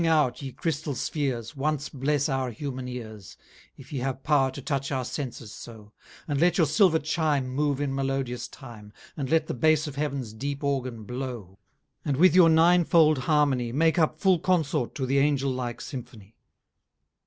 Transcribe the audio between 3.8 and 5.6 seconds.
ye have power to touch our senses